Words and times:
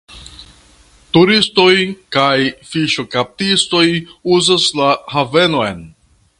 Turistoj 1.17 1.73
kaj 2.17 2.33
fiŝkaptistoj 2.71 3.85
uzas 4.39 4.69
la 4.81 4.91
havenon. 5.15 5.89